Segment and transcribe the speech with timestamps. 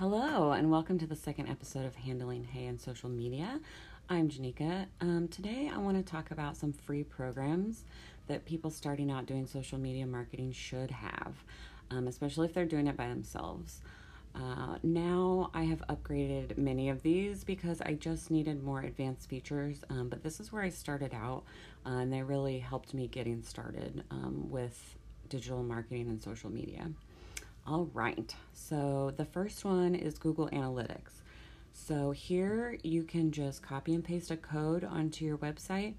[0.00, 3.60] Hello, and welcome to the second episode of Handling Hay and Social Media.
[4.08, 4.86] I'm Janika.
[5.02, 7.84] Um, today, I want to talk about some free programs
[8.26, 11.34] that people starting out doing social media marketing should have,
[11.90, 13.82] um, especially if they're doing it by themselves.
[14.34, 19.84] Uh, now I have upgraded many of these because I just needed more advanced features,
[19.90, 21.42] um, but this is where I started out,
[21.84, 24.96] uh, and they really helped me getting started um, with
[25.28, 26.88] digital marketing and social media.
[27.70, 31.22] All right, so the first one is Google Analytics.
[31.72, 35.94] So here you can just copy and paste a code onto your website,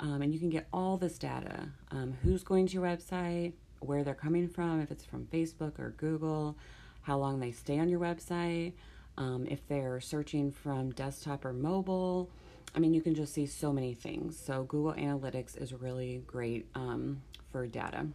[0.00, 4.02] um, and you can get all this data um, who's going to your website, where
[4.02, 6.56] they're coming from, if it's from Facebook or Google
[7.02, 8.72] how long they stay on your website,
[9.18, 12.30] um, if they're searching from desktop or mobile.
[12.74, 14.38] I mean, you can just see so many things.
[14.38, 17.20] So, Google Analytics is really great um,
[17.52, 18.06] for data.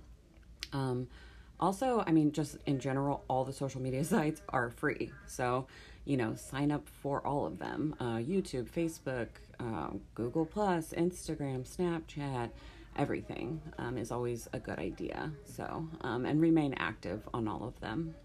[1.60, 5.12] Also, I mean, just in general, all the social media sites are free.
[5.26, 5.68] So,
[6.06, 9.28] you know, sign up for all of them uh, YouTube, Facebook,
[9.60, 12.50] uh, Google, Plus, Instagram, Snapchat,
[12.98, 15.32] everything um, is always a good idea.
[15.44, 18.16] So, um, and remain active on all of them.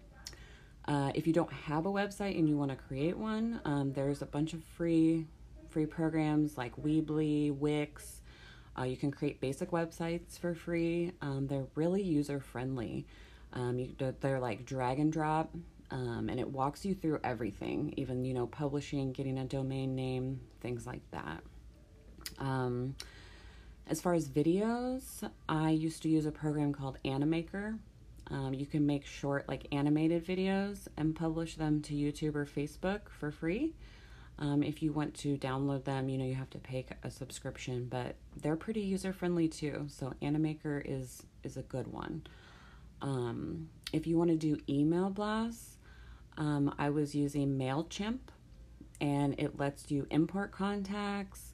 [0.85, 4.21] Uh, if you don't have a website and you want to create one, um, there's
[4.21, 5.25] a bunch of free
[5.69, 8.21] free programs like Weebly, Wix.
[8.77, 11.13] Uh, you can create basic websites for free.
[11.21, 13.05] Um, they're really user friendly.
[13.53, 15.53] Um, you, they're like drag and drop,
[15.89, 20.39] um, and it walks you through everything, even you know publishing, getting a domain name,
[20.61, 21.43] things like that.
[22.39, 22.95] Um,
[23.87, 27.77] as far as videos, I used to use a program called Animaker.
[28.29, 33.09] Um, you can make short, like animated videos and publish them to YouTube or Facebook
[33.09, 33.73] for free.
[34.39, 37.87] Um, if you want to download them, you know, you have to pay a subscription,
[37.89, 39.85] but they're pretty user friendly too.
[39.89, 42.23] So Animaker is is a good one.
[43.01, 45.77] Um, if you want to do email blasts,
[46.37, 48.19] um, I was using Mailchimp,
[48.99, 51.53] and it lets you import contacts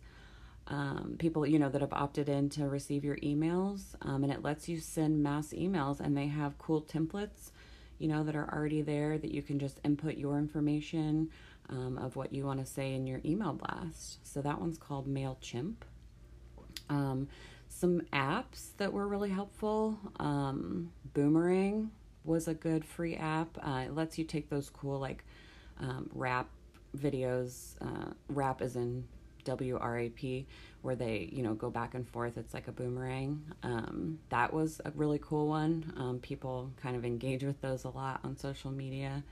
[0.67, 4.41] um, people you know that have opted in to receive your emails um, and it
[4.41, 7.51] lets you send mass emails and they have cool templates
[7.99, 11.29] you know that are already there that you can just input your information
[11.69, 14.25] um, of what you want to say in your email blast.
[14.25, 15.75] So that one's called mailchimp.
[16.89, 17.27] Um,
[17.69, 21.91] some apps that were really helpful um, boomerang
[22.23, 25.23] was a good free app uh, it lets you take those cool like
[25.79, 26.49] um, wrap
[26.97, 29.03] videos uh, wrap is in
[29.47, 30.45] WRAP,
[30.81, 32.37] where they, you know, go back and forth.
[32.37, 33.43] It's like a boomerang.
[33.63, 35.93] Um, that was a really cool one.
[35.97, 39.23] Um, people kind of engage with those a lot on social media.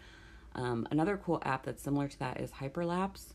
[0.56, 3.34] Um, another cool app that's similar to that is Hyperlapse.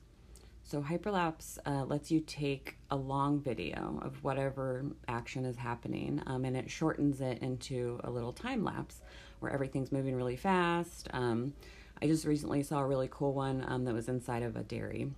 [0.62, 6.44] So, Hyperlapse uh, lets you take a long video of whatever action is happening um,
[6.44, 9.00] and it shortens it into a little time lapse
[9.41, 11.09] where everything's moving really fast.
[11.12, 11.54] Um,
[12.00, 15.10] I just recently saw a really cool one um, that was inside of a dairy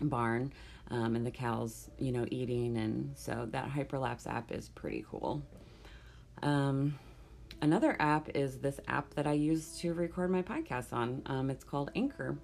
[0.00, 0.52] barn
[0.90, 2.76] um, and the cows, you know, eating.
[2.76, 5.42] And so that Hyperlapse app is pretty cool.
[6.42, 6.98] Um,
[7.62, 11.22] another app is this app that I use to record my podcast on.
[11.26, 12.36] Um, it's called Anchor.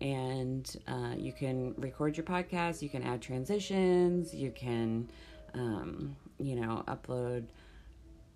[0.00, 5.08] And uh, you can record your podcast, you can add transitions, you can,
[5.54, 7.44] um, you know, upload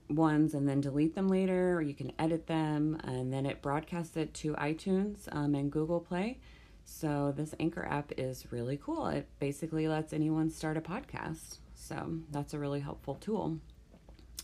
[0.09, 4.17] ones and then delete them later, or you can edit them, and then it broadcasts
[4.17, 6.39] it to iTunes um, and Google Play.
[6.85, 9.09] So, this Anchor app is really cool.
[9.09, 11.59] It basically lets anyone start a podcast.
[11.75, 13.59] So, that's a really helpful tool.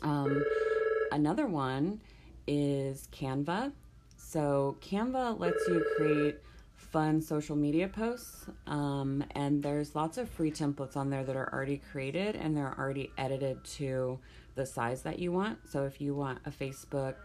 [0.03, 0.45] Um,
[1.11, 2.01] another one
[2.47, 3.73] is Canva.
[4.19, 6.37] So, Canva lets you create
[6.77, 11.53] fun social media posts, um, and there's lots of free templates on there that are
[11.53, 14.19] already created and they're already edited to
[14.55, 15.59] the size that you want.
[15.71, 17.17] So, if you want a Facebook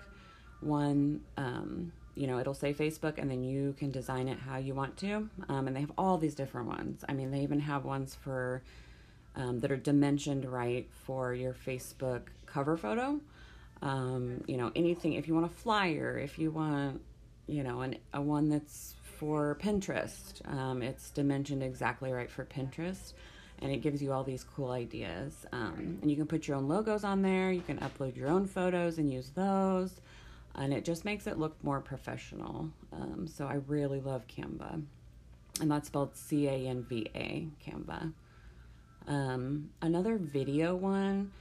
[0.62, 4.74] one, um, you know, it'll say Facebook and then you can design it how you
[4.74, 5.30] want to.
[5.48, 7.06] Um, and they have all these different ones.
[7.08, 8.62] I mean, they even have ones for
[9.36, 13.22] um, that are dimensioned right for your Facebook cover photo.
[13.82, 17.02] Um, you know, anything, if you want a flyer, if you want,
[17.48, 23.14] you know, an, a one that's for Pinterest, um, it's dimensioned exactly right for Pinterest.
[23.62, 25.46] And it gives you all these cool ideas.
[25.52, 27.52] Um, and you can put your own logos on there.
[27.52, 30.00] You can upload your own photos and use those
[30.56, 32.70] and it just makes it look more professional.
[32.92, 34.82] Um, so I really love Canva,
[35.62, 38.14] and that's spelled C A N V A, Canva.
[39.08, 41.32] Um, another video one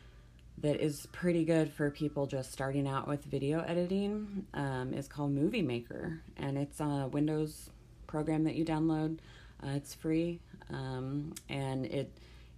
[0.60, 5.32] that is pretty good for people just starting out with video editing um, is called
[5.32, 7.70] Movie Maker, and it's a Windows
[8.06, 9.19] program that you download.
[9.62, 10.40] Uh, it's free,
[10.70, 12.10] um, and it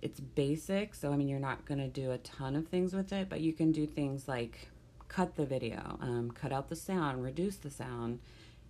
[0.02, 0.94] it's basic.
[0.94, 3.52] So I mean, you're not gonna do a ton of things with it, but you
[3.52, 4.68] can do things like
[5.08, 8.20] cut the video, um, cut out the sound, reduce the sound.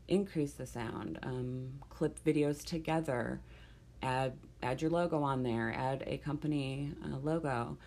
[0.09, 3.41] increase the sound, um, clip videos together,
[4.03, 7.79] add add your logo on there, add a company uh, logo,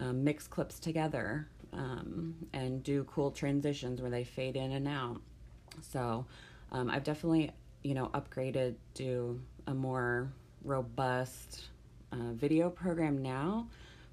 [0.00, 5.20] um, mix clips together, um, and do cool transitions where they fade in and out.
[5.82, 6.26] So
[6.72, 7.52] um, I've definitely
[7.82, 10.32] you know upgraded to a more
[10.64, 11.68] robust
[12.12, 13.68] uh, video program now.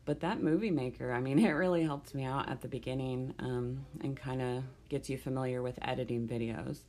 [0.05, 3.85] But that movie maker, I mean, it really helped me out at the beginning um,
[4.01, 6.79] and kind of gets you familiar with editing videos,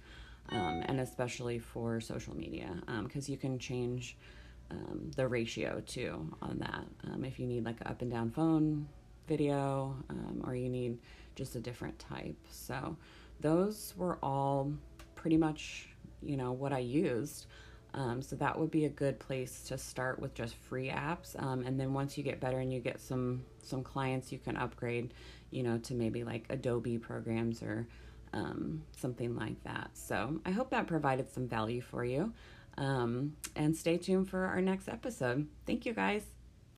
[0.51, 2.71] um, and especially for social media,
[3.03, 4.17] because um, you can change
[4.71, 6.85] um, the ratio too on that.
[7.11, 8.89] Um, if you need like an up and down phone
[9.27, 10.99] video, um, or you need
[11.35, 12.37] just a different type.
[12.51, 12.97] So
[13.41, 14.73] those were all
[15.15, 15.89] pretty much,
[16.23, 17.47] you know, what I used.
[17.95, 21.63] Um, so that would be a good place to start with just free apps, um,
[21.65, 25.15] and then once you get better and you get some some clients, you can upgrade,
[25.51, 27.87] you know, to maybe like Adobe programs or
[28.35, 29.91] um, something like that.
[29.95, 32.33] So I hope that provided some value for you,
[32.79, 35.49] um, and stay tuned for our next episode.
[35.67, 36.23] Thank you, guys.